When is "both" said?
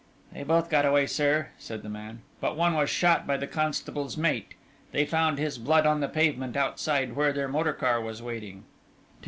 0.41-0.67